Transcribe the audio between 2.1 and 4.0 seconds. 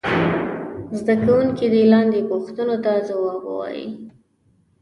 پوښتنو ته ځواب ووايي.